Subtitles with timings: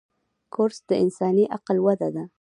[0.53, 2.23] کورس د انساني عقل وده ده.